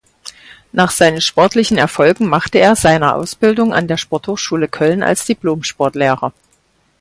[0.71, 6.33] Nach seinen sportlichen Erfolgen machte er seiner Ausbildung an der Sporthochschule Köln als Diplom-Sportlehrer.